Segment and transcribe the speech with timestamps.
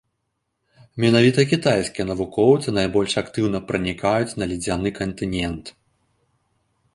[1.03, 5.65] Менавіта кітайскія навукоўцы найбольш актыўна пранікаюць на ледзяны кантынент.